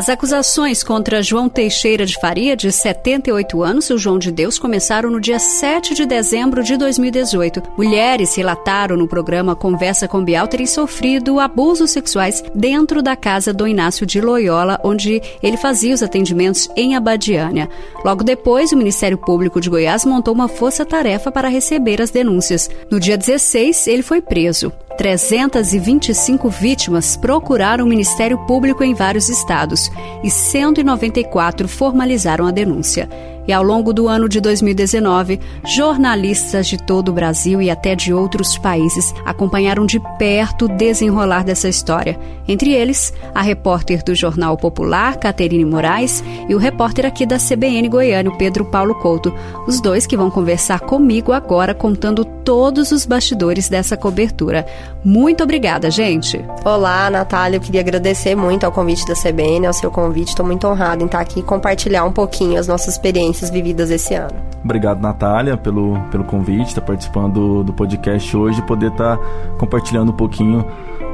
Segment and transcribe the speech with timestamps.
[0.00, 5.10] As acusações contra João Teixeira de Faria, de 78 anos, o João de Deus, começaram
[5.10, 7.62] no dia 7 de dezembro de 2018.
[7.76, 13.68] Mulheres relataram no programa Conversa com Bial terem sofrido abusos sexuais dentro da casa do
[13.68, 17.68] Inácio de Loyola, onde ele fazia os atendimentos em Abadiânia.
[18.02, 22.70] Logo depois, o Ministério Público de Goiás montou uma força-tarefa para receber as denúncias.
[22.90, 24.72] No dia 16, ele foi preso.
[25.00, 29.90] 325 vítimas procuraram o Ministério Público em vários estados
[30.22, 33.08] e 194 formalizaram a denúncia.
[33.50, 38.14] E ao longo do ano de 2019, jornalistas de todo o Brasil e até de
[38.14, 42.16] outros países acompanharam de perto o desenrolar dessa história.
[42.46, 47.88] Entre eles, a repórter do Jornal Popular, Caterine Moraes, e o repórter aqui da CBN
[47.88, 49.34] Goiânia, Pedro Paulo Couto.
[49.66, 54.66] Os dois que vão conversar comigo agora contando todos os bastidores dessa cobertura.
[55.04, 56.44] Muito obrigada, gente.
[56.64, 57.56] Olá, Natália.
[57.56, 60.28] Eu queria agradecer muito ao convite da CBN, ao seu convite.
[60.28, 64.14] Estou muito honrada em estar aqui e compartilhar um pouquinho as nossas experiências vividas esse
[64.14, 64.34] ano.
[64.62, 69.16] Obrigado, Natália, pelo, pelo convite, estar tá participando do, do podcast hoje e poder estar
[69.16, 69.24] tá
[69.56, 70.66] compartilhando um pouquinho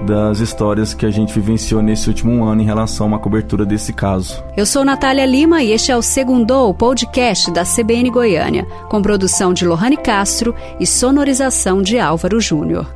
[0.05, 3.92] das histórias que a gente vivenciou nesse último ano em relação a uma cobertura desse
[3.92, 4.42] caso.
[4.56, 9.54] Eu sou Natália Lima e este é o Segundo podcast da CBN Goiânia, com produção
[9.54, 12.86] de Lohane Castro e sonorização de Álvaro Júnior.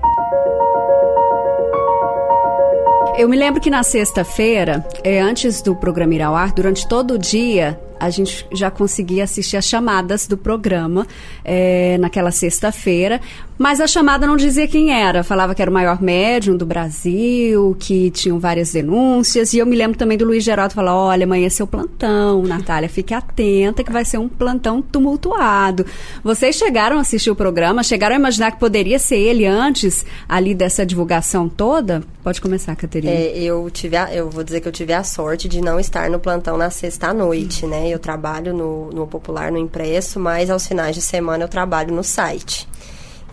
[3.16, 7.14] Eu me lembro que na sexta-feira, é, antes do programa ir ao ar, durante todo
[7.14, 11.06] o dia, a gente já conseguia assistir as chamadas do programa
[11.44, 13.20] é, naquela sexta-feira,
[13.60, 17.76] mas a chamada não dizia quem era, falava que era o maior médium do Brasil,
[17.78, 21.44] que tinham várias denúncias, e eu me lembro também do Luiz Geraldo falar, olha, amanhã
[21.46, 25.84] é seu plantão, Natália, fique atenta que vai ser um plantão tumultuado.
[26.24, 30.54] Vocês chegaram a assistir o programa, chegaram a imaginar que poderia ser ele antes ali
[30.54, 32.02] dessa divulgação toda?
[32.24, 33.12] Pode começar, Caterina.
[33.12, 36.08] É, eu tive a, eu vou dizer que eu tive a sorte de não estar
[36.08, 37.90] no plantão na sexta noite, né?
[37.90, 42.02] Eu trabalho no, no Popular, no impresso, mas aos finais de semana eu trabalho no
[42.02, 42.66] site.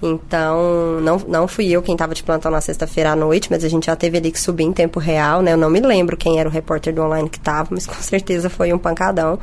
[0.01, 3.69] Então, não, não fui eu quem estava de plantão na sexta-feira à noite, mas a
[3.69, 5.53] gente já teve ali que subir em tempo real, né?
[5.53, 8.49] Eu não me lembro quem era o repórter do online que estava, mas com certeza
[8.49, 9.39] foi um pancadão.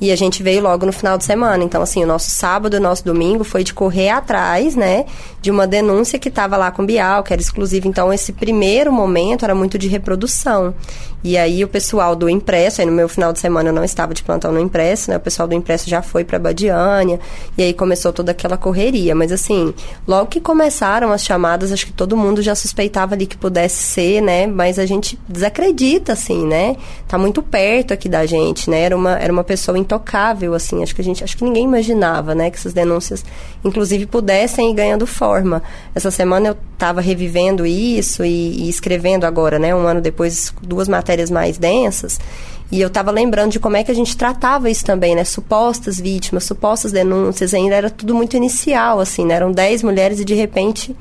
[0.00, 1.62] E a gente veio logo no final de semana.
[1.62, 5.06] Então, assim, o nosso sábado e o nosso domingo foi de correr atrás, né?
[5.40, 7.86] De uma denúncia que estava lá com o Bial, que era exclusiva.
[7.86, 10.74] Então, esse primeiro momento era muito de reprodução.
[11.22, 14.12] E aí, o pessoal do impresso, aí no meu final de semana eu não estava
[14.12, 15.16] de plantão no impresso, né?
[15.16, 17.18] O pessoal do impresso já foi para Badiânia.
[17.56, 19.14] E aí começou toda aquela correria.
[19.14, 19.72] Mas, assim,
[20.06, 24.20] logo que começaram as chamadas, acho que todo mundo já suspeitava ali que pudesse ser,
[24.20, 24.46] né?
[24.46, 26.76] Mas a gente desacredita, assim, né?
[27.08, 28.80] Tá muito perto aqui da gente, né?
[28.80, 30.82] Era uma, era uma pessoa intocável, assim.
[30.82, 33.24] Acho que a gente, acho que ninguém imaginava, né, que essas denúncias,
[33.64, 35.62] inclusive, pudessem ir ganhando forma.
[35.94, 40.88] Essa semana eu estava revivendo isso e, e, escrevendo agora, né, um ano depois, duas
[40.88, 42.18] matérias mais densas.
[42.72, 45.22] E eu estava lembrando de como é que a gente tratava isso também, né?
[45.22, 49.34] Supostas vítimas, supostas denúncias, ainda era tudo muito inicial, assim, né?
[49.34, 50.96] Eram dez mulheres e de repente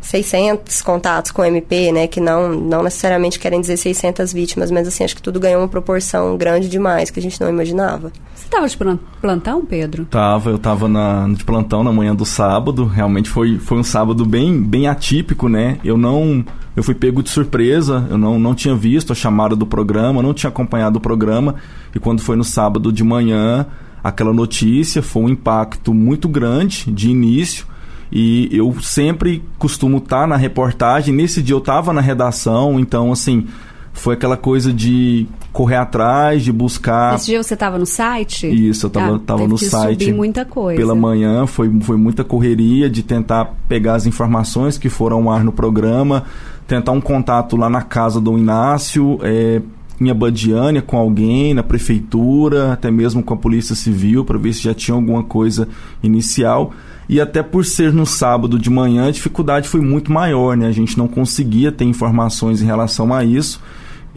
[0.00, 5.04] 600 contatos com MP, né, que não, não necessariamente querem dizer 600 vítimas, mas assim,
[5.04, 8.12] acho que tudo ganhou uma proporção grande demais, que a gente não imaginava.
[8.34, 8.76] Você estava de
[9.20, 10.04] plantão, Pedro?
[10.06, 10.88] Tava, eu estava
[11.34, 15.78] de plantão na manhã do sábado, realmente foi, foi um sábado bem, bem atípico, né,
[15.84, 16.44] eu não,
[16.76, 20.32] eu fui pego de surpresa, eu não, não tinha visto a chamada do programa, não
[20.32, 21.56] tinha acompanhado o programa,
[21.94, 23.66] e quando foi no sábado de manhã,
[24.02, 27.66] aquela notícia foi um impacto muito grande de início,
[28.10, 31.14] e eu sempre costumo estar tá na reportagem.
[31.14, 33.46] Nesse dia eu estava na redação, então, assim,
[33.92, 37.16] foi aquela coisa de correr atrás, de buscar.
[37.16, 38.46] Esse dia você estava no site?
[38.46, 40.04] Isso, eu estava ah, tava no site.
[40.04, 40.80] Subir muita coisa.
[40.80, 45.44] Pela manhã, foi, foi muita correria de tentar pegar as informações que foram ao ar
[45.44, 46.24] no programa,
[46.66, 49.60] tentar um contato lá na casa do Inácio, é,
[50.00, 54.62] em Abadiânia com alguém, na prefeitura, até mesmo com a Polícia Civil, para ver se
[54.62, 55.68] já tinha alguma coisa
[56.02, 56.72] inicial.
[57.08, 60.66] E até por ser no sábado de manhã, a dificuldade foi muito maior, né?
[60.66, 63.60] A gente não conseguia ter informações em relação a isso.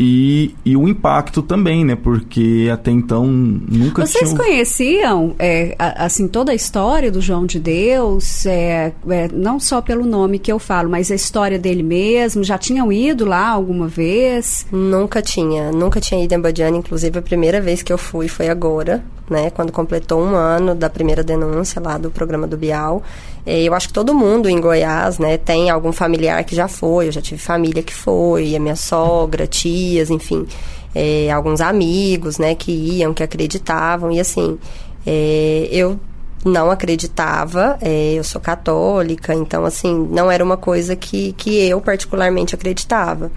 [0.04, 1.96] E, e o impacto também, né?
[1.96, 4.44] Porque até então nunca Vocês tinham...
[4.44, 8.48] conheciam, é, assim, toda a história do João de Deus?
[8.48, 12.44] É, é, não só pelo nome que eu falo, mas a história dele mesmo?
[12.44, 14.66] Já tinham ido lá alguma vez?
[14.72, 15.72] Nunca tinha.
[15.72, 16.78] Nunca tinha ido em Badiana.
[16.78, 19.52] Inclusive, a primeira vez que eu fui foi agora, né?
[19.52, 23.04] Quando completou um ano da primeira denúncia lá do programa do Bial.
[23.46, 27.08] É, eu acho que todo mundo em Goiás, né, tem algum familiar que já foi.
[27.08, 30.46] Eu já tive família que foi, a minha sogra, tias, enfim,
[30.94, 34.12] é, alguns amigos, né, que iam, que acreditavam.
[34.12, 34.60] E assim,
[35.06, 36.00] é, eu
[36.46, 41.80] não acreditava, é, eu sou católica, então assim, não era uma coisa que, que eu
[41.82, 43.32] particularmente acreditava.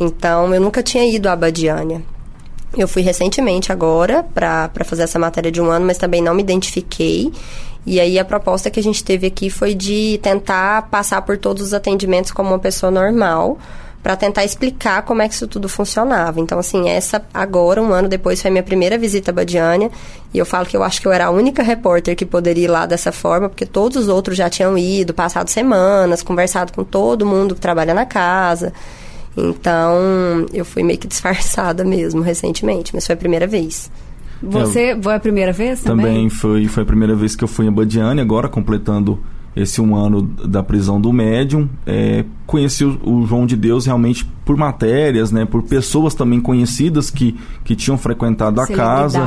[0.00, 2.02] Então, eu nunca tinha ido a Abadiânia.
[2.76, 6.42] Eu fui recentemente agora para fazer essa matéria de um ano, mas também não me
[6.42, 7.30] identifiquei.
[7.84, 11.62] E aí a proposta que a gente teve aqui foi de tentar passar por todos
[11.62, 13.58] os atendimentos como uma pessoa normal,
[14.02, 16.40] para tentar explicar como é que isso tudo funcionava.
[16.40, 19.90] Então, assim, essa agora, um ano depois, foi a minha primeira visita a Badiânia.
[20.34, 22.68] E eu falo que eu acho que eu era a única repórter que poderia ir
[22.68, 27.24] lá dessa forma, porque todos os outros já tinham ido, passado semanas, conversado com todo
[27.24, 28.72] mundo que trabalha na casa.
[29.36, 33.88] Então, eu fui meio que disfarçada mesmo, recentemente, mas foi a primeira vez.
[34.42, 36.06] Você foi a primeira vez também?
[36.06, 39.18] Também foi, foi a primeira vez que eu fui em Badiane, agora completando
[39.54, 41.68] esse um ano da prisão do médium.
[41.86, 47.10] É, conheci o, o, João de Deus realmente por matérias, né, por pessoas também conhecidas
[47.10, 49.20] que, que tinham frequentado a casa.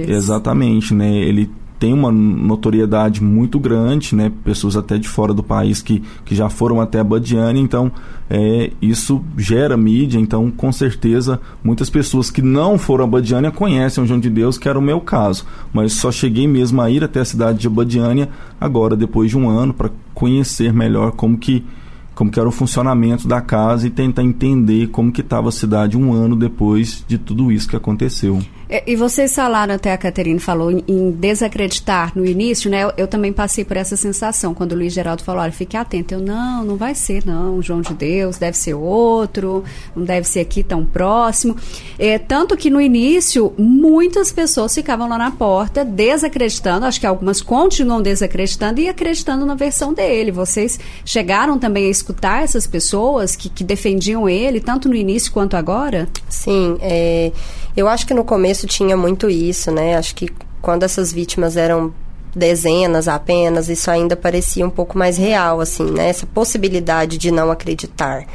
[0.00, 1.12] Exatamente, né?
[1.12, 1.50] Ele
[1.84, 4.32] tem uma notoriedade muito grande, né?
[4.42, 7.92] Pessoas até de fora do país que, que já foram até a Badiane, então
[8.30, 14.02] é, isso gera mídia, então com certeza muitas pessoas que não foram a Badiânia conhecem
[14.02, 15.44] o João de Deus, que era o meu caso,
[15.74, 19.46] mas só cheguei mesmo a ir até a cidade de Abadiânia agora, depois de um
[19.50, 21.66] ano, para conhecer melhor como que
[22.14, 25.96] como que era o funcionamento da casa e tentar entender como que estava a cidade
[25.96, 28.40] um ano depois de tudo isso que aconteceu.
[28.68, 32.84] É, e vocês falaram, até a Caterine falou, em desacreditar no início, né?
[32.84, 36.14] Eu, eu, também passei por essa sensação, quando o Luiz Geraldo falou, olha, fique atento.
[36.14, 39.62] Eu, não, não vai ser, não, João de Deus, deve ser outro,
[39.94, 41.56] não deve ser aqui tão próximo.
[41.98, 47.42] É, tanto que no início, muitas pessoas ficavam lá na porta, desacreditando, acho que algumas
[47.42, 50.32] continuam desacreditando e acreditando na versão dele.
[50.32, 55.56] Vocês chegaram também a escutar essas pessoas que, que defendiam ele, tanto no início quanto
[55.56, 56.06] agora?
[56.28, 57.32] Sim, é...
[57.76, 59.96] Eu acho que no começo tinha muito isso, né?
[59.96, 60.28] Acho que
[60.60, 61.92] quando essas vítimas eram
[62.36, 66.08] dezenas apenas, isso ainda parecia um pouco mais real, assim, né?
[66.08, 68.26] Essa possibilidade de não acreditar.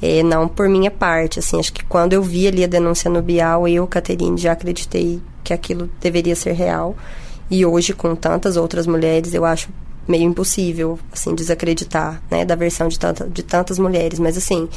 [0.00, 3.22] É, não por minha parte, assim, acho que quando eu vi ali a denúncia no
[3.22, 6.94] Bial, eu, Caterine, já acreditei que aquilo deveria ser real.
[7.50, 9.68] E hoje, com tantas outras mulheres, eu acho
[10.06, 14.18] meio impossível, assim, desacreditar, né, da versão de, tanta, de tantas mulheres.
[14.18, 14.68] Mas, assim,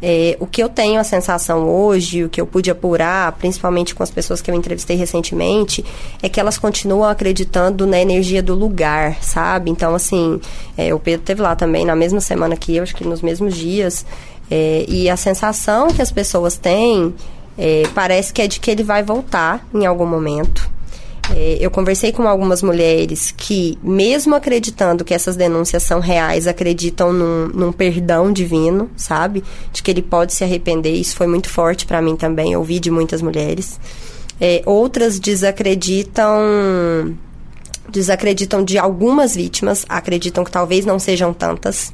[0.00, 4.02] é, o que eu tenho a sensação hoje, o que eu pude apurar, principalmente com
[4.02, 5.84] as pessoas que eu entrevistei recentemente,
[6.22, 9.70] é que elas continuam acreditando na energia do lugar, sabe?
[9.70, 10.40] Então, assim,
[10.76, 13.54] é, o Pedro teve lá também na mesma semana que eu, acho que nos mesmos
[13.54, 14.04] dias,
[14.50, 17.14] é, e a sensação que as pessoas têm
[17.58, 20.75] é, parece que é de que ele vai voltar em algum momento.
[21.34, 27.12] É, eu conversei com algumas mulheres que, mesmo acreditando que essas denúncias são reais, acreditam
[27.12, 29.42] num, num perdão divino, sabe?
[29.72, 30.94] De que ele pode se arrepender.
[30.94, 32.52] Isso foi muito forte para mim também.
[32.52, 33.78] Eu ouvi de muitas mulheres.
[34.40, 37.16] É, outras desacreditam
[37.88, 41.92] desacreditam de algumas vítimas, acreditam que talvez não sejam tantas,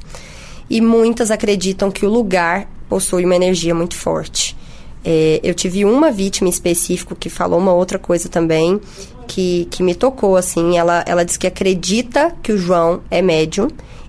[0.69, 4.55] e muitas acreditam que o lugar possui uma energia muito forte.
[5.03, 8.79] É, eu tive uma vítima específica que falou uma outra coisa também,
[9.27, 10.77] que, que me tocou, assim.
[10.77, 13.67] Ela, ela diz que acredita que o João é médium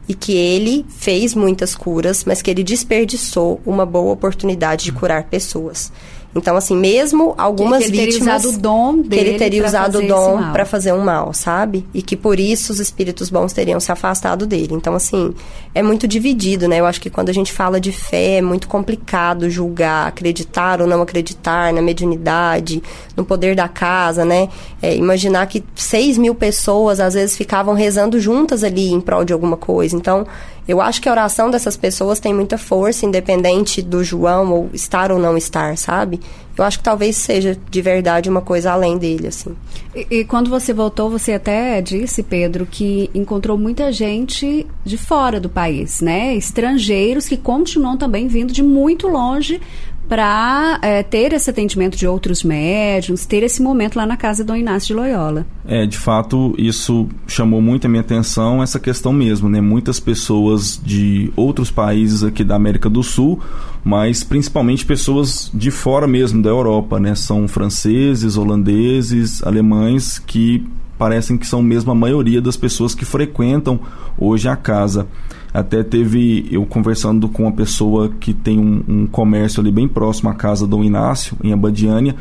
[0.08, 5.24] e que ele fez muitas curas, mas que ele desperdiçou uma boa oportunidade de curar
[5.24, 5.90] pessoas.
[6.34, 8.42] Então, assim, mesmo algumas que ele vítimas.
[8.42, 11.32] Teria usado o dom dele que ele teria usado o dom para fazer um mal,
[11.32, 11.86] sabe?
[11.94, 14.74] E que por isso os espíritos bons teriam se afastado dele.
[14.74, 15.32] Então, assim,
[15.74, 16.80] é muito dividido, né?
[16.80, 20.86] Eu acho que quando a gente fala de fé, é muito complicado julgar, acreditar ou
[20.86, 22.82] não acreditar na mediunidade,
[23.16, 24.48] no poder da casa, né?
[24.82, 29.32] É, imaginar que 6 mil pessoas às vezes ficavam rezando juntas ali em prol de
[29.32, 29.94] alguma coisa.
[29.94, 30.26] Então,
[30.66, 35.12] eu acho que a oração dessas pessoas tem muita força, independente do João ou estar
[35.12, 36.20] ou não estar, sabe?
[36.56, 39.54] Eu acho que talvez seja de verdade uma coisa além dele, assim.
[39.94, 45.40] E, e quando você voltou, você até disse, Pedro, que encontrou muita gente de fora
[45.40, 46.34] do país, né?
[46.34, 49.60] Estrangeiros que continuam também vindo de muito longe
[50.08, 54.54] para é, ter esse atendimento de outros médiums, ter esse momento lá na casa do
[54.54, 55.46] Inácio de Loyola.
[55.66, 59.60] É, de fato, isso chamou muito a minha atenção, essa questão mesmo, né?
[59.60, 63.40] Muitas pessoas de outros países aqui da América do Sul,
[63.82, 67.14] mas principalmente pessoas de fora mesmo da Europa, né?
[67.14, 70.66] São franceses, holandeses, alemães que
[70.98, 73.80] parecem que são mesmo a maioria das pessoas que frequentam
[74.18, 75.06] hoje a casa.
[75.54, 80.28] Até teve eu conversando com uma pessoa que tem um, um comércio ali bem próximo
[80.28, 82.16] à casa do Inácio, em Abadiânia,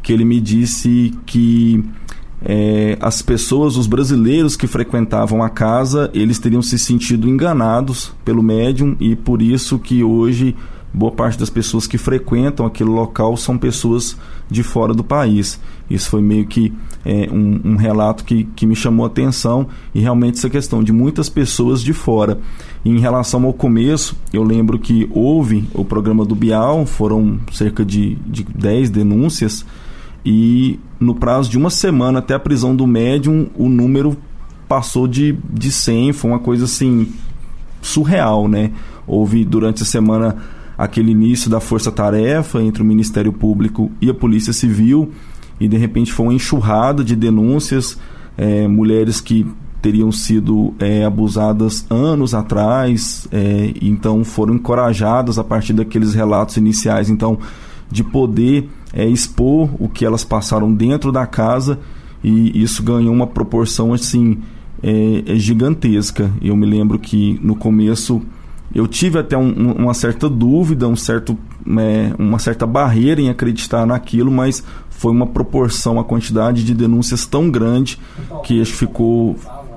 [0.00, 1.84] que ele me disse que
[2.40, 8.40] é, as pessoas, os brasileiros que frequentavam a casa, eles teriam se sentido enganados pelo
[8.40, 10.54] médium e por isso que hoje
[10.96, 14.16] boa parte das pessoas que frequentam aquele local são pessoas
[14.48, 15.60] de fora do país.
[15.90, 16.72] Isso foi meio que
[17.04, 20.92] é, um, um, relato que, que me chamou a atenção e realmente essa questão de
[20.92, 22.38] muitas pessoas de fora.
[22.86, 28.14] Em relação ao começo, eu lembro que houve o programa do Bial, foram cerca de,
[28.24, 29.66] de 10 denúncias
[30.24, 34.16] e no prazo de uma semana até a prisão do médium, o número
[34.68, 37.08] passou de, de 100, foi uma coisa assim
[37.82, 38.70] surreal, né?
[39.04, 40.36] Houve durante a semana
[40.78, 45.10] aquele início da força-tarefa entre o Ministério Público e a Polícia Civil
[45.58, 47.98] e de repente foi uma enxurrada de denúncias,
[48.38, 49.44] é, mulheres que
[49.86, 57.08] teriam sido é, abusadas anos atrás, é, então foram encorajadas a partir daqueles relatos iniciais,
[57.08, 57.38] então
[57.88, 61.78] de poder é, expor o que elas passaram dentro da casa
[62.24, 64.38] e isso ganhou uma proporção assim
[64.82, 66.32] é, é gigantesca.
[66.42, 68.20] Eu me lembro que no começo
[68.74, 71.38] eu tive até um, uma certa dúvida, um certo,
[71.78, 77.24] é, uma certa barreira em acreditar naquilo, mas foi uma proporção, a quantidade de denúncias
[77.24, 78.00] tão grande
[78.42, 79.36] que ficou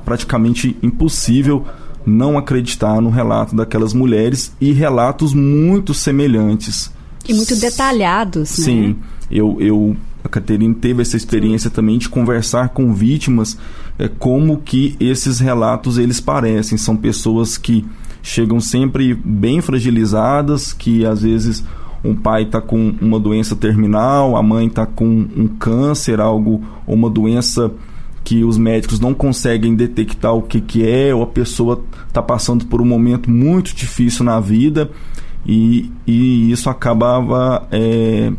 [0.10, 1.66] praticamente impossível
[2.04, 6.92] não acreditar no relato daquelas mulheres e relatos muito semelhantes.
[7.28, 8.66] E muito detalhados, né?
[8.66, 8.96] Sim,
[9.30, 13.56] eu, eu a Caterine teve essa experiência também de conversar com vítimas
[14.00, 16.76] é, como que esses relatos eles parecem.
[16.76, 17.86] São pessoas que
[18.24, 21.64] chegam sempre bem fragilizadas, que às vezes
[22.04, 27.10] um pai está com uma doença terminal, a mãe está com um câncer, algo, uma
[27.10, 27.72] doença
[28.24, 32.66] que os médicos não conseguem detectar o que, que é, ou a pessoa está passando
[32.66, 34.90] por um momento muito difícil na vida
[35.46, 38.32] e, e isso acabava é,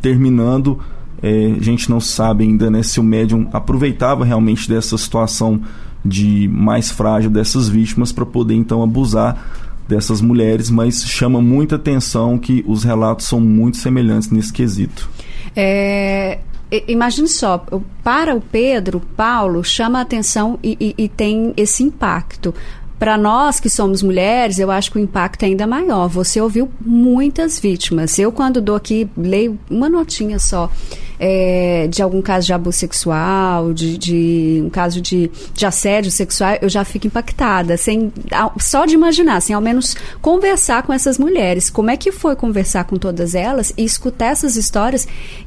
[0.00, 0.78] terminando.
[1.22, 5.60] É, a gente não sabe ainda né, se o médium aproveitava realmente dessa situação
[6.04, 12.38] de mais frágil dessas vítimas para poder então abusar dessas mulheres, mas chama muita atenção
[12.38, 15.08] que os relatos são muito semelhantes nesse quesito.
[15.54, 16.40] É,
[16.88, 17.64] imagine só,
[18.02, 22.54] para o Pedro, Paulo chama a atenção e, e, e tem esse impacto.
[22.98, 26.08] Para nós que somos mulheres, eu acho que o impacto é ainda maior.
[26.08, 28.18] Você ouviu muitas vítimas.
[28.18, 30.70] Eu, quando dou aqui, leio uma notinha só
[31.18, 36.58] é, de algum caso de abuso sexual, de, de um caso de, de assédio sexual,
[36.60, 37.76] eu já fico impactada.
[37.76, 38.12] Sem,
[38.60, 41.70] só de imaginar, sem ao menos conversar com essas mulheres.
[41.70, 45.06] Como é que foi conversar com todas elas e escutar essas histórias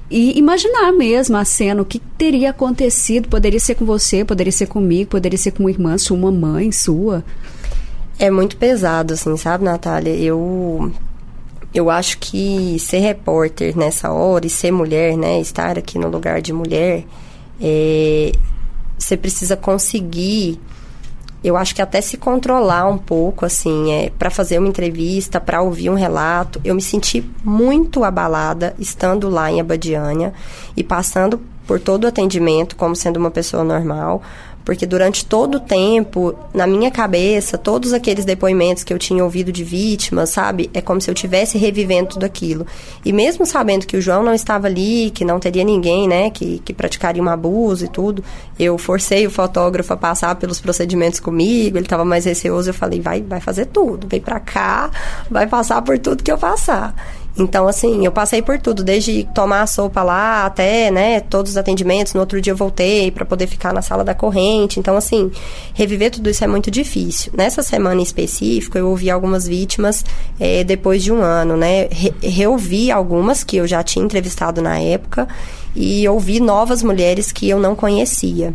[0.09, 3.29] e imaginar mesmo a cena, o que teria acontecido?
[3.29, 6.71] Poderia ser com você, poderia ser comigo, poderia ser com uma irmã sua, uma mãe
[6.71, 7.23] sua.
[8.17, 10.13] É muito pesado, assim, sabe, Natália?
[10.13, 10.91] Eu
[11.73, 16.41] eu acho que ser repórter nessa hora e ser mulher, né, estar aqui no lugar
[16.41, 17.05] de mulher,
[17.61, 18.31] é,
[18.97, 20.59] você precisa conseguir,
[21.43, 25.61] eu acho que até se controlar um pouco, assim, é, para fazer uma entrevista, para
[25.61, 26.59] ouvir um relato.
[26.65, 30.33] Eu me senti muito abalada estando lá em Abadiânia
[30.75, 34.23] e passando por todo o atendimento como sendo uma pessoa normal,
[34.69, 39.51] porque durante todo o tempo, na minha cabeça, todos aqueles depoimentos que eu tinha ouvido
[39.51, 40.69] de vítimas, sabe?
[40.75, 42.67] É como se eu tivesse revivendo tudo aquilo.
[43.03, 46.59] E mesmo sabendo que o João não estava ali, que não teria ninguém, né, que,
[46.59, 48.23] que praticaria um abuso e tudo,
[48.59, 53.01] eu forcei o fotógrafo a passar pelos procedimentos comigo, ele estava mais receoso, eu falei,
[53.01, 54.91] vai, vai fazer tudo, vem pra cá,
[55.31, 56.93] vai passar por tudo que eu passar.
[57.39, 61.57] Então, assim, eu passei por tudo, desde tomar a sopa lá até, né, todos os
[61.57, 62.13] atendimentos.
[62.13, 64.79] No outro dia eu voltei para poder ficar na sala da corrente.
[64.79, 65.31] Então, assim,
[65.73, 67.31] reviver tudo isso é muito difícil.
[67.35, 70.03] Nessa semana em específico, eu ouvi algumas vítimas
[70.39, 71.87] é, depois de um ano, né?
[71.89, 75.27] Re reouvi algumas que eu já tinha entrevistado na época
[75.75, 78.53] e ouvi novas mulheres que eu não conhecia.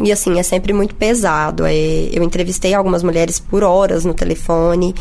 [0.00, 1.64] E assim, é sempre muito pesado.
[1.64, 1.74] É,
[2.12, 4.94] eu entrevistei algumas mulheres por horas no telefone.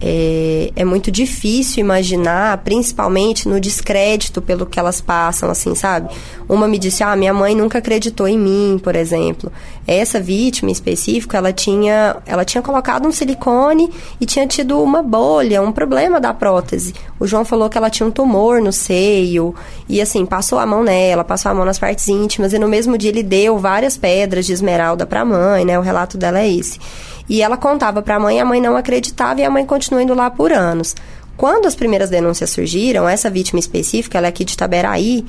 [0.00, 6.12] É, é, muito difícil imaginar, principalmente no descrédito pelo que elas passam, assim, sabe?
[6.48, 9.52] Uma me disse, ah, minha mãe nunca acreditou em mim, por exemplo.
[9.86, 15.02] Essa vítima em específico, ela tinha, ela tinha colocado um silicone e tinha tido uma
[15.02, 16.94] bolha, um problema da prótese.
[17.20, 19.54] O João falou que ela tinha um tumor no seio
[19.88, 22.98] e, assim, passou a mão nela, passou a mão nas partes íntimas e no mesmo
[22.98, 25.78] dia ele deu várias pedras de esmeralda para a mãe, né?
[25.78, 26.80] O relato dela é esse.
[27.28, 30.14] E ela contava para a mãe, a mãe não acreditava e a mãe continuou indo
[30.14, 30.94] lá por anos.
[31.36, 35.24] Quando as primeiras denúncias surgiram, essa vítima específica, ela é aqui de Taberaí,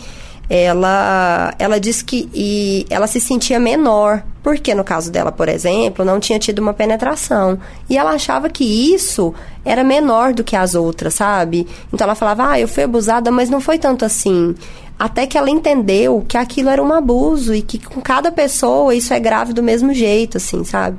[0.50, 6.04] ela, ela disse que e ela se sentia menor, porque no caso dela, por exemplo,
[6.04, 7.58] não tinha tido uma penetração.
[7.90, 9.34] E ela achava que isso
[9.64, 11.66] era menor do que as outras, sabe?
[11.92, 14.54] Então ela falava, ah, eu fui abusada, mas não foi tanto assim.
[15.00, 19.14] Até que ela entendeu que aquilo era um abuso e que com cada pessoa isso
[19.14, 20.98] é grave do mesmo jeito, assim, sabe?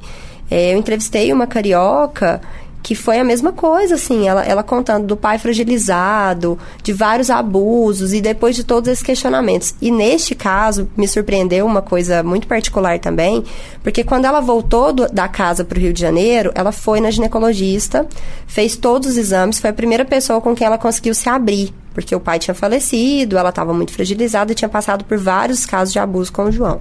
[0.54, 2.40] É, eu entrevistei uma carioca
[2.80, 8.12] que foi a mesma coisa, assim, ela, ela contando do pai fragilizado, de vários abusos
[8.12, 9.74] e depois de todos esses questionamentos.
[9.82, 13.42] E neste caso, me surpreendeu uma coisa muito particular também,
[13.82, 17.10] porque quando ela voltou do, da casa para o Rio de Janeiro, ela foi na
[17.10, 18.06] ginecologista,
[18.46, 22.14] fez todos os exames, foi a primeira pessoa com quem ela conseguiu se abrir, porque
[22.14, 25.98] o pai tinha falecido, ela estava muito fragilizada e tinha passado por vários casos de
[25.98, 26.80] abuso com o João.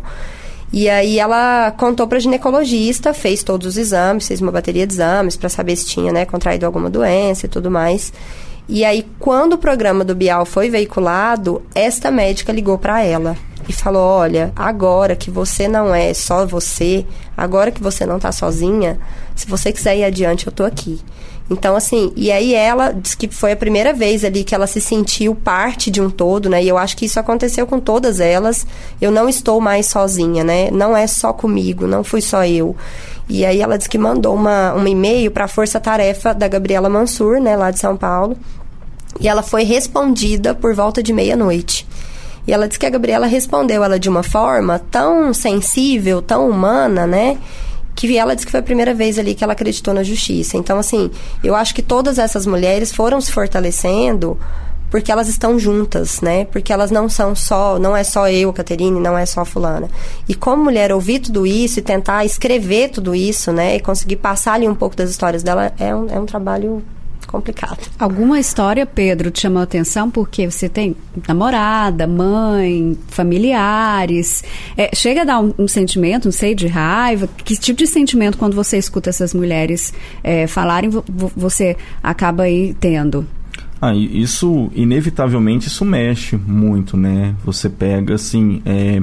[0.74, 5.38] E aí ela contou para ginecologista, fez todos os exames, fez uma bateria de exames
[5.38, 8.12] para saber se tinha, né, contraído alguma doença e tudo mais.
[8.68, 13.38] E aí quando o programa do Bial foi veiculado, esta médica ligou para ela
[13.70, 17.06] e falou: "Olha, agora que você não é só você,
[17.38, 19.00] agora que você não tá sozinha,
[19.36, 21.00] se você quiser ir adiante, eu tô aqui".
[21.50, 24.80] Então, assim, e aí ela disse que foi a primeira vez ali que ela se
[24.80, 26.64] sentiu parte de um todo, né?
[26.64, 28.66] E eu acho que isso aconteceu com todas elas.
[29.02, 30.72] Eu não estou mais sozinha, né?
[30.72, 32.76] Não é só comigo, não fui só eu.
[33.28, 36.90] E aí ela disse que mandou uma, um e-mail para a Força Tarefa da Gabriela
[36.90, 38.38] Mansur, né, lá de São Paulo.
[39.20, 41.88] E ela foi respondida por volta de meia-noite.
[42.46, 47.08] E ela disse que a Gabriela respondeu ela de uma forma tão sensível, tão humana,
[47.08, 47.38] né?
[48.08, 50.58] Que ela disse que foi a primeira vez ali que ela acreditou na justiça.
[50.58, 51.10] Então, assim,
[51.44, 54.38] eu acho que todas essas mulheres foram se fortalecendo
[54.94, 56.46] porque elas estão juntas, né?
[56.46, 59.90] Porque elas não são só, não é só eu, Caterine, não é só fulana.
[60.30, 63.76] E como mulher ouvir tudo isso e tentar escrever tudo isso, né?
[63.76, 66.84] E conseguir passar ali um pouco das histórias dela é um, é um trabalho
[67.34, 67.90] complicado.
[67.98, 70.96] Alguma história, Pedro, te chamou a atenção porque você tem
[71.28, 74.44] namorada, mãe, familiares.
[74.78, 77.28] É, chega a dar um, um, sentimento, não sei, de raiva?
[77.44, 79.92] Que tipo de sentimento quando você escuta essas mulheres
[80.24, 80.92] é, falarem,
[81.36, 83.26] você acaba aí tendo?
[83.82, 87.36] Ah, isso, inevitavelmente, isso mexe muito, né?
[87.44, 89.02] Você pega, assim, é,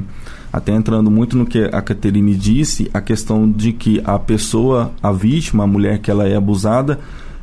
[0.53, 5.11] até entrando muito no que a Caterine disse, a questão de que a pessoa, a
[5.11, 6.97] vítima, a mulher que ela é abusada,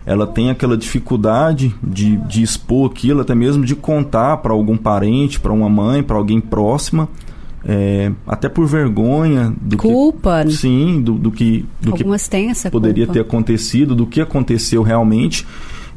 [0.09, 5.39] ela tem aquela dificuldade de, de expor aquilo, até mesmo de contar para algum parente,
[5.39, 7.07] para uma mãe, para alguém próxima.
[7.63, 13.05] É, até por vergonha do culpa que, sim do, do que do Algumas que poderia
[13.05, 13.13] culpa.
[13.13, 15.45] ter acontecido do que aconteceu realmente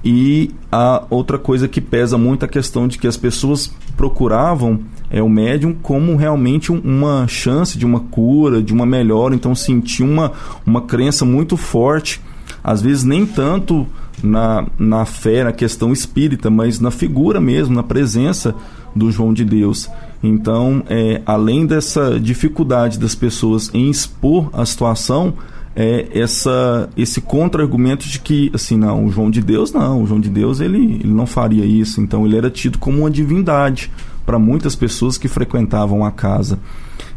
[0.04, 4.80] e a outra coisa que pesa muito é a questão de que as pessoas procuravam
[5.10, 10.06] é o médium como realmente uma chance de uma cura de uma melhora então sentia
[10.06, 10.32] uma
[10.66, 12.20] uma crença muito forte
[12.64, 13.88] às vezes nem tanto
[14.24, 18.56] na, na fé, na questão espírita, mas na figura mesmo, na presença
[18.96, 19.90] do João de Deus.
[20.24, 25.34] Então, é, além dessa dificuldade das pessoas em expor a situação,
[25.76, 30.20] é essa esse contra-argumento de que assim não o João de Deus não o João
[30.20, 33.90] de Deus ele, ele não faria isso então ele era tido como uma divindade
[34.26, 36.60] para muitas pessoas que frequentavam a casa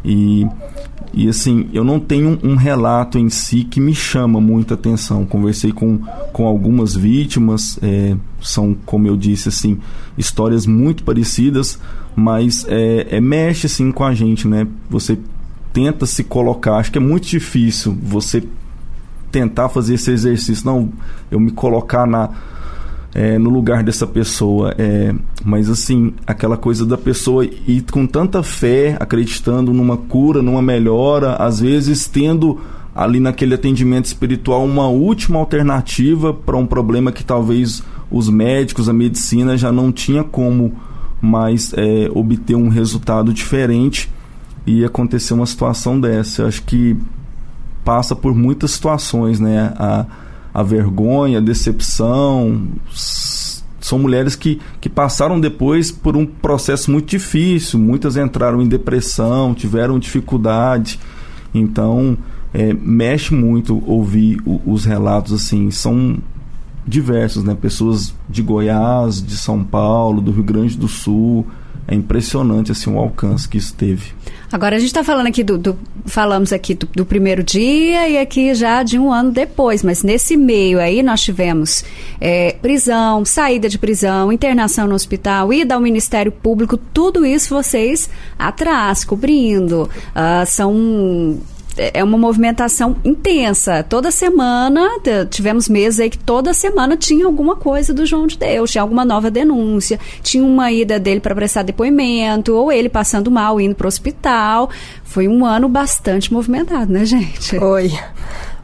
[0.05, 0.47] e
[1.17, 5.25] e assim, eu não tenho um relato em si que me chama muita atenção.
[5.25, 5.99] Conversei com,
[6.33, 9.79] com algumas vítimas, é, são, como eu disse, assim,
[10.17, 11.79] histórias muito parecidas,
[12.13, 14.67] mas é, é, mexe assim com a gente, né?
[14.89, 15.17] Você
[15.71, 18.43] tenta se colocar, acho que é muito difícil você
[19.31, 20.65] tentar fazer esse exercício.
[20.65, 20.89] Não,
[21.31, 22.29] eu me colocar na
[23.15, 24.75] é, no lugar dessa pessoa.
[24.77, 30.61] É, mas assim, aquela coisa da pessoa ir com tanta fé, acreditando numa cura, numa
[30.61, 32.59] melhora, às vezes tendo
[32.93, 38.93] ali naquele atendimento espiritual uma última alternativa para um problema que talvez os médicos, a
[38.93, 40.73] medicina já não tinha como
[41.21, 44.09] mais é, obter um resultado diferente
[44.67, 46.41] e acontecer uma situação dessa.
[46.41, 46.97] Eu acho que
[47.83, 49.73] passa por muitas situações, né?
[49.77, 50.05] A,
[50.55, 52.65] a vergonha, a decepção.
[53.81, 57.77] São mulheres que, que passaram depois por um processo muito difícil.
[57.77, 60.97] Muitas entraram em depressão, tiveram dificuldade.
[61.53, 62.17] Então,
[62.53, 65.69] é, mexe muito ouvir o, os relatos assim.
[65.71, 66.19] São
[66.87, 67.53] diversos, né?
[67.53, 71.45] Pessoas de Goiás, de São Paulo, do Rio Grande do Sul.
[71.87, 74.13] É impressionante assim o alcance que isso teve.
[74.51, 78.17] Agora a gente está falando aqui do, do, falamos aqui do, do, primeiro dia e
[78.17, 81.83] aqui já de um ano depois, mas nesse meio aí nós tivemos
[82.21, 88.09] é, prisão, saída de prisão, internação no hospital, ida ao Ministério Público, tudo isso vocês
[88.37, 89.89] atrás, cobrindo.
[90.15, 91.37] Uh, são
[91.77, 93.83] é uma movimentação intensa.
[93.83, 94.87] Toda semana,
[95.29, 99.03] tivemos meses aí que toda semana tinha alguma coisa do João de Deus, tinha alguma
[99.03, 103.85] nova denúncia, tinha uma ida dele para prestar depoimento, ou ele passando mal, indo para
[103.85, 104.69] o hospital.
[105.03, 107.57] Foi um ano bastante movimentado, né, gente?
[107.59, 107.91] Foi.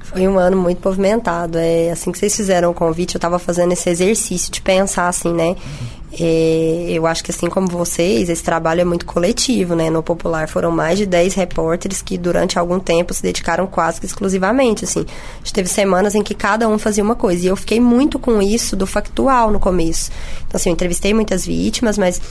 [0.01, 1.57] Foi um ano muito movimentado.
[1.57, 5.33] É assim que vocês fizeram o convite, eu estava fazendo esse exercício de pensar assim,
[5.33, 5.55] né?
[6.19, 9.89] É, eu acho que assim como vocês, esse trabalho é muito coletivo, né?
[9.89, 14.05] No Popular foram mais de 10 repórteres que durante algum tempo se dedicaram quase que
[14.05, 15.05] exclusivamente, assim.
[15.05, 17.45] A gente teve semanas em que cada um fazia uma coisa.
[17.45, 20.11] E eu fiquei muito com isso do factual no começo.
[20.47, 22.21] Então, assim, eu entrevistei muitas vítimas, mas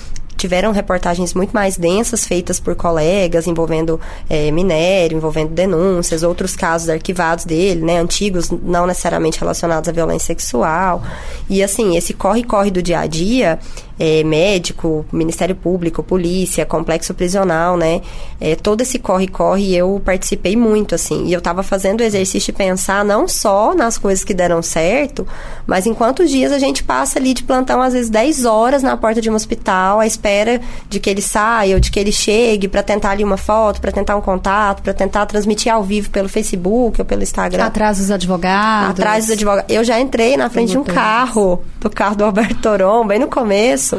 [0.40, 6.88] tiveram reportagens muito mais densas feitas por colegas envolvendo é, minério, envolvendo denúncias, outros casos
[6.88, 11.02] arquivados dele, né, antigos, não necessariamente relacionados à violência sexual.
[11.48, 13.58] E assim, esse corre-corre do dia a dia
[14.00, 18.00] é, médico, Ministério Público, polícia, complexo prisional, né?
[18.40, 21.26] É, todo esse corre-corre eu participei muito, assim.
[21.26, 25.28] E eu estava fazendo o exercício de pensar não só nas coisas que deram certo,
[25.66, 28.96] mas em quantos dias a gente passa ali de plantão, às vezes 10 horas na
[28.96, 32.68] porta de um hospital, à espera de que ele saia ou de que ele chegue
[32.68, 36.28] para tentar ali uma foto, para tentar um contato, para tentar transmitir ao vivo pelo
[36.28, 37.64] Facebook ou pelo Instagram.
[37.64, 38.90] Atrás dos advogados.
[38.92, 39.70] Atrás dos advogados.
[39.70, 43.28] Eu já entrei na frente de um carro, do carro do Alberto Toron, bem no
[43.28, 43.89] começo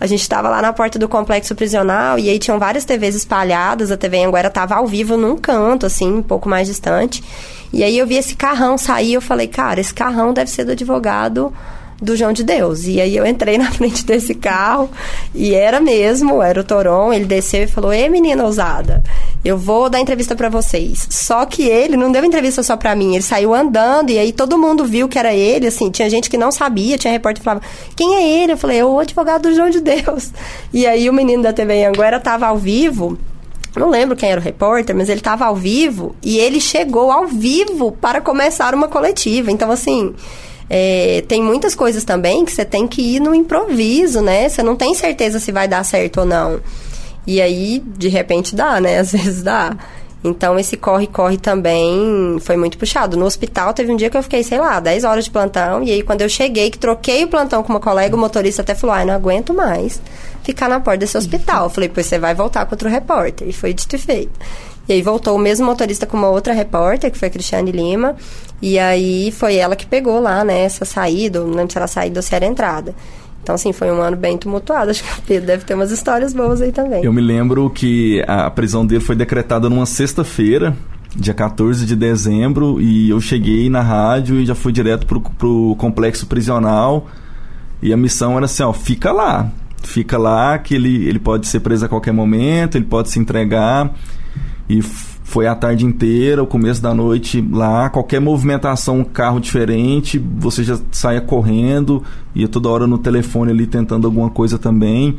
[0.00, 3.90] A gente estava lá na porta do complexo prisional e aí tinham várias TVs espalhadas.
[3.90, 7.22] A TV Anguera estava ao vivo num canto, assim, um pouco mais distante.
[7.72, 10.72] E aí eu vi esse carrão sair eu falei, cara, esse carrão deve ser do
[10.72, 11.52] advogado
[12.00, 12.86] do João de Deus.
[12.86, 14.90] E aí eu entrei na frente desse carro
[15.34, 19.02] e era mesmo, era o Toron, ele desceu e falou: "Ei, menina ousada,
[19.44, 21.06] eu vou dar entrevista para vocês".
[21.10, 24.58] Só que ele não deu entrevista só para mim, ele saiu andando e aí todo
[24.58, 27.66] mundo viu que era ele, assim, tinha gente que não sabia, tinha repórter que falava:
[27.96, 28.52] "Quem é ele?".
[28.52, 30.32] Eu falei: "É o advogado do João de Deus".
[30.72, 33.18] E aí o menino da TV Anguera tava ao vivo
[33.76, 37.26] não lembro quem era o repórter, mas ele estava ao vivo e ele chegou ao
[37.26, 39.52] vivo para começar uma coletiva.
[39.52, 40.14] Então, assim,
[40.70, 44.48] é, tem muitas coisas também que você tem que ir no improviso, né?
[44.48, 46.60] Você não tem certeza se vai dar certo ou não.
[47.26, 48.98] E aí, de repente, dá, né?
[49.00, 49.76] Às vezes dá.
[50.22, 53.16] Então, esse corre-corre também foi muito puxado.
[53.16, 55.82] No hospital, teve um dia que eu fiquei, sei lá, 10 horas de plantão.
[55.82, 58.74] E aí, quando eu cheguei, que troquei o plantão com uma colega, o motorista até
[58.74, 60.00] falou: ai, não aguento mais
[60.42, 61.64] ficar na porta desse hospital.
[61.64, 63.48] Eu falei: pois você vai voltar com outro repórter.
[63.48, 64.32] E foi dito e feito.
[64.88, 68.16] E aí voltou o mesmo motorista com uma outra repórter, que foi a Cristiane Lima.
[68.60, 72.18] E aí foi ela que pegou lá, né, essa saída, não lembro se era saída
[72.18, 72.94] ou se era entrada.
[73.42, 74.90] Então, assim, foi um ano bem tumultuado.
[74.92, 77.04] Acho que o Pedro deve ter umas histórias boas aí também.
[77.04, 80.76] Eu me lembro que a prisão dele foi decretada numa sexta-feira,
[81.14, 85.74] dia 14 de dezembro, e eu cheguei na rádio e já fui direto pro, pro
[85.78, 87.06] complexo prisional.
[87.80, 89.50] E a missão era assim, ó, fica lá.
[89.82, 93.94] Fica lá que ele, ele pode ser preso a qualquer momento, ele pode se entregar.
[94.68, 94.82] E
[95.28, 100.64] foi a tarde inteira, o começo da noite lá, qualquer movimentação, um carro diferente, você
[100.64, 102.02] já saia correndo,
[102.34, 105.18] ia toda hora no telefone ali tentando alguma coisa também.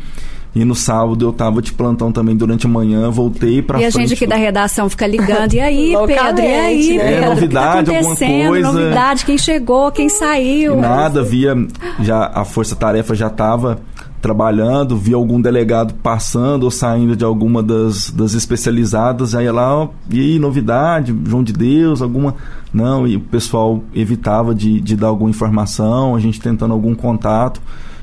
[0.55, 3.91] E no sábado eu tava de plantão também durante a manhã, voltei para E a
[3.91, 5.53] gente aqui da redação fica ligando.
[5.53, 6.43] E aí, Pedro?
[6.43, 7.03] E aí, né?
[7.03, 7.23] Pedro?
[7.23, 8.71] É, novidade, tá alguma coisa.
[8.71, 10.73] Novidade, quem chegou, quem saiu.
[10.73, 11.55] E nada, via
[11.99, 13.79] já a força-tarefa já tava
[14.21, 20.38] trabalhando, via algum delegado passando ou saindo de alguma das, das especializadas, aí lá, e
[20.39, 22.36] novidade, João de Deus, alguma.
[22.73, 27.62] Não, e o pessoal evitava de, de dar alguma informação, a gente tentando algum contato,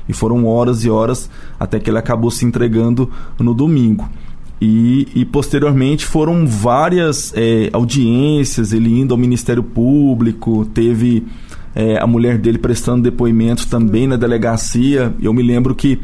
[0.09, 4.09] e foram horas e horas até que ele acabou se entregando no domingo.
[4.59, 11.27] E, e posteriormente foram várias é, audiências, ele indo ao Ministério Público, teve
[11.77, 15.13] é, a mulher dele prestando depoimento também na delegacia.
[15.21, 15.99] Eu me lembro que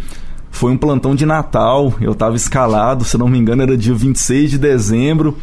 [0.52, 4.52] foi um plantão de Natal, eu estava escalado, se não me engano era dia 26
[4.52, 5.36] de dezembro.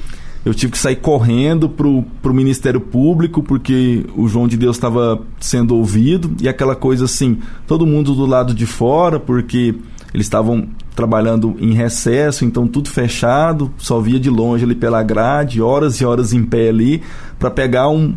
[0.45, 5.21] Eu tive que sair correndo pro, pro Ministério Público, porque o João de Deus estava
[5.41, 9.75] sendo ouvido, e aquela coisa assim, todo mundo do lado de fora, porque
[10.15, 15.61] eles estavam trabalhando em recesso, então tudo fechado, só via de longe ali pela grade,
[15.61, 17.03] horas e horas em pé ali,
[17.39, 18.15] para pegar um,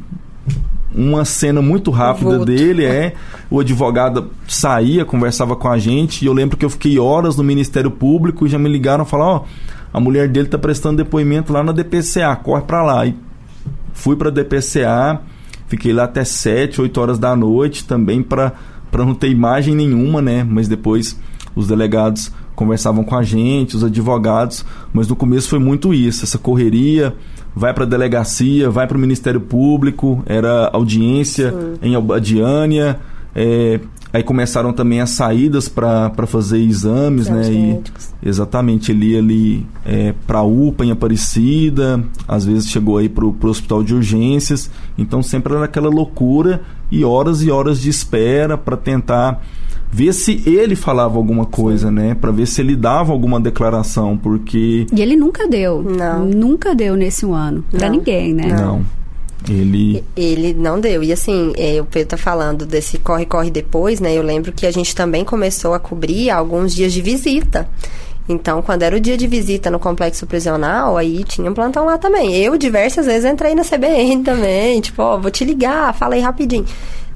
[0.95, 3.13] uma cena muito rápida dele é
[3.49, 7.43] o advogado saía, conversava com a gente e eu lembro que eu fiquei horas no
[7.43, 11.53] Ministério Público e já me ligaram falaram, ó, oh, a mulher dele tá prestando depoimento
[11.53, 13.06] lá na DPCA, corre para lá.
[13.06, 13.15] E
[13.93, 15.21] fui para DPCA,
[15.67, 18.53] fiquei lá até 7, 8 horas da noite também para
[18.89, 20.45] para não ter imagem nenhuma, né?
[20.47, 21.19] Mas depois
[21.56, 26.38] os delegados conversavam com a gente, os advogados, mas no começo foi muito isso, essa
[26.38, 27.16] correria,
[27.56, 31.74] vai para a delegacia, vai para o Ministério Público, era audiência Sim.
[31.82, 33.00] em Albadiânia,
[33.36, 33.80] é,
[34.12, 37.52] aí começaram também as saídas para fazer exames, né?
[37.52, 37.82] E,
[38.22, 43.26] exatamente, ele ia ali é, para a UPA em Aparecida, às vezes chegou aí para
[43.26, 46.62] o hospital de urgências, então sempre era aquela loucura
[46.92, 49.44] e horas e horas de espera para tentar
[49.93, 51.93] ver se ele falava alguma coisa, Sim.
[51.93, 52.15] né?
[52.15, 55.84] Para ver se ele dava alguma declaração, porque E ele nunca deu.
[55.84, 56.25] Não.
[56.25, 58.47] Nunca deu nesse um ano para ninguém, né?
[58.47, 58.84] Não.
[59.47, 60.03] Ele.
[60.15, 61.03] Ele não deu.
[61.03, 64.17] E assim, é, o Pedro tá falando desse corre-corre depois, né?
[64.17, 67.67] Eu lembro que a gente também começou a cobrir alguns dias de visita.
[68.28, 71.98] Então, quando era o dia de visita no complexo prisional, aí tinha um plantão lá
[71.98, 72.36] também.
[72.36, 74.80] Eu, diversas vezes, entrei na CBN também.
[74.80, 76.66] Tipo, ó, vou te ligar, falei rapidinho.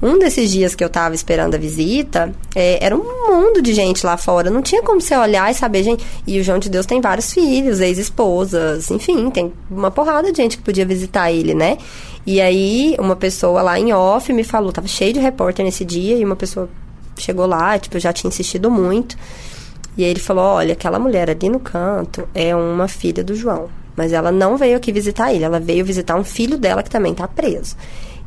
[0.00, 4.06] Um desses dias que eu tava esperando a visita, é, era um mundo de gente
[4.06, 4.48] lá fora.
[4.48, 6.04] Não tinha como você olhar e saber, gente.
[6.24, 10.56] E o João de Deus tem vários filhos, ex-esposas, enfim, tem uma porrada de gente
[10.56, 11.78] que podia visitar ele, né?
[12.24, 16.16] E aí, uma pessoa lá em off me falou, tava cheio de repórter nesse dia,
[16.16, 16.68] e uma pessoa
[17.16, 19.16] chegou lá, tipo, eu já tinha insistido muito.
[19.98, 23.68] E aí ele falou: olha, aquela mulher ali no canto é uma filha do João.
[23.96, 27.12] Mas ela não veio aqui visitar ele, ela veio visitar um filho dela que também
[27.12, 27.76] tá preso.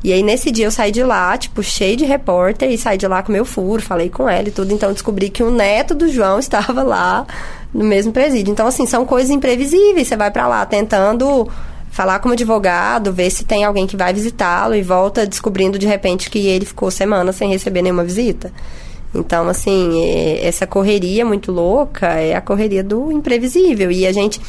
[0.04, 3.06] E aí, nesse dia, eu saí de lá, tipo, cheio de repórter, e saí de
[3.06, 4.74] lá com meu furo, falei com ela e tudo.
[4.74, 7.24] Então, descobri que o neto do João estava lá
[7.72, 8.50] no mesmo presídio.
[8.50, 10.08] Então, assim, são coisas imprevisíveis.
[10.08, 11.48] Você vai para lá tentando
[11.90, 16.30] falar como advogado, ver se tem alguém que vai visitá-lo e volta descobrindo de repente
[16.30, 18.50] que ele ficou semanas sem receber nenhuma visita.
[19.14, 23.90] Então, assim, é, essa correria muito louca é a correria do imprevisível.
[23.90, 24.40] E a gente.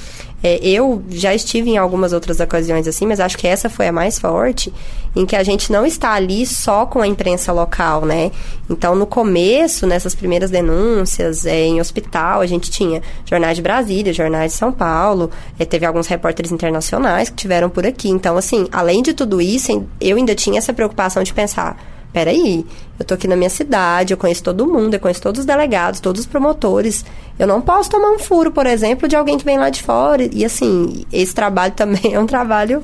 [0.45, 3.93] É, eu já estive em algumas outras ocasiões assim, mas acho que essa foi a
[3.93, 4.73] mais forte,
[5.15, 8.29] em que a gente não está ali só com a imprensa local, né?
[8.69, 14.11] Então, no começo, nessas primeiras denúncias, é, em hospital, a gente tinha jornais de Brasília,
[14.11, 18.09] jornais de São Paulo, é, teve alguns repórteres internacionais que tiveram por aqui.
[18.09, 22.63] Então, assim, além de tudo isso, eu ainda tinha essa preocupação de pensar peraí,
[22.99, 25.99] eu tô aqui na minha cidade, eu conheço todo mundo, eu conheço todos os delegados,
[25.99, 27.03] todos os promotores.
[27.37, 30.29] Eu não posso tomar um furo, por exemplo, de alguém que vem lá de fora.
[30.31, 32.83] E assim, esse trabalho também é um trabalho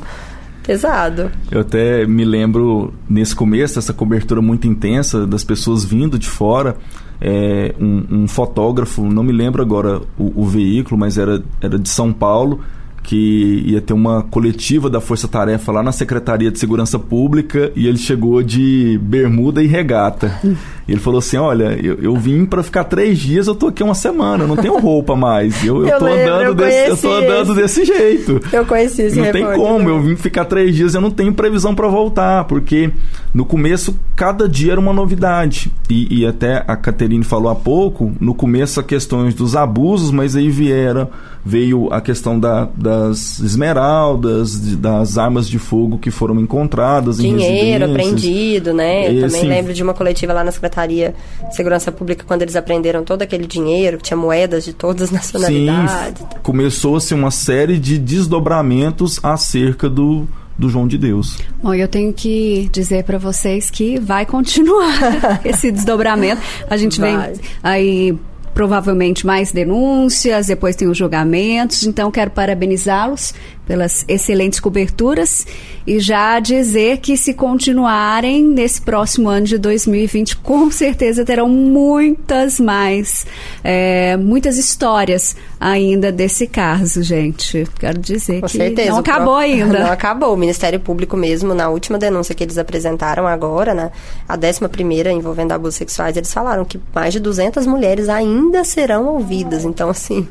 [0.63, 1.31] pesado.
[1.51, 6.75] Eu até me lembro, nesse começo, essa cobertura muito intensa das pessoas vindo de fora.
[7.21, 11.89] É, um, um, fotógrafo, não me lembro agora o, o veículo, mas era, era de
[11.89, 12.61] São Paulo
[13.09, 17.87] que ia ter uma coletiva da Força Tarefa lá na Secretaria de Segurança Pública e
[17.87, 20.39] ele chegou de bermuda e regata.
[20.87, 23.81] E ele falou assim: Olha, eu, eu vim para ficar três dias, eu tô aqui
[23.81, 25.65] uma semana, eu não tenho roupa mais.
[25.65, 28.41] Eu, eu, eu tô, lembro, andando, eu desse, eu tô andando desse jeito.
[28.53, 31.73] Eu conheci esse Não tem como, eu vim ficar três dias, eu não tenho previsão
[31.73, 32.91] para voltar, porque
[33.33, 35.71] no começo cada dia era uma novidade.
[35.89, 40.35] E, e até a Caterine falou há pouco, no começo a questões dos abusos, mas
[40.35, 41.09] aí vieram
[41.43, 47.85] veio a questão da, das esmeraldas, de, das armas de fogo que foram encontradas Dinheiro
[47.85, 49.11] apreendido, né?
[49.11, 51.15] Eu também lembro de uma coletiva lá na Secretaria
[51.47, 55.11] de Segurança Pública quando eles apreenderam todo aquele dinheiro, que tinha moedas de todas as
[55.11, 56.23] nacionalidades.
[56.43, 61.37] Começou-se uma série de desdobramentos acerca do, do João de Deus.
[61.63, 66.41] Bom, eu tenho que dizer para vocês que vai continuar esse desdobramento.
[66.69, 67.31] A gente vai.
[67.31, 68.17] vem aí
[68.59, 71.85] provavelmente mais denúncias, depois tem os julgamentos.
[71.85, 73.33] Então, quero parabenizá-los
[73.65, 75.45] pelas excelentes coberturas
[75.87, 82.59] e já dizer que se continuarem nesse próximo ano de 2020, com certeza terão muitas
[82.59, 83.27] mais,
[83.63, 87.65] é, muitas histórias ainda desse caso, gente.
[87.79, 89.79] Quero dizer com que certeza, não acabou ainda.
[89.79, 90.33] Não acabou.
[90.33, 93.91] O Ministério Público mesmo, na última denúncia que eles apresentaram agora, né,
[94.27, 99.07] a décima primeira envolvendo abusos sexuais, eles falaram que mais de 200 mulheres ainda serão
[99.07, 99.65] ouvidas.
[99.65, 100.27] Então, assim,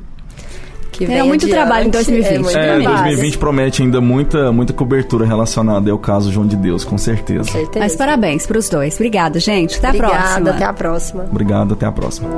[0.98, 1.60] que vem muito adiante.
[1.60, 2.56] trabalho em 2020.
[2.56, 6.98] É, é 2020 promete ainda muita, muita cobertura relacionada ao caso João de Deus, com
[6.98, 7.44] certeza.
[7.44, 7.78] Com certeza.
[7.78, 8.94] Mas parabéns para os dois.
[8.96, 9.78] Obrigada, gente.
[9.78, 10.50] Até Obrigada, a próxima.
[10.50, 11.24] Até a próxima.
[11.30, 12.28] Obrigado, até a próxima.